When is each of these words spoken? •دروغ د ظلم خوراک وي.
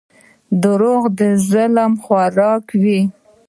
•دروغ 0.63 1.03
د 1.19 1.19
ظلم 1.49 1.91
خوراک 2.03 2.65
وي. 2.81 2.99